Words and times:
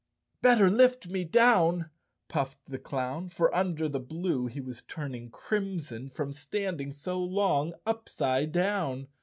"Bet¬ 0.41 0.57
ter 0.57 0.67
lift 0.67 1.09
me 1.09 1.23
down," 1.23 1.91
puffed 2.27 2.57
the 2.65 2.79
clown, 2.79 3.29
for 3.29 3.53
under 3.55 3.87
the 3.87 3.99
blue 3.99 4.47
he 4.47 4.59
was 4.59 4.81
turning 4.81 5.29
crimson 5.29 6.09
from 6.09 6.33
standing 6.33 6.91
so 6.91 7.19
long 7.21 7.75
upside 7.85 8.51
down. 8.51 9.09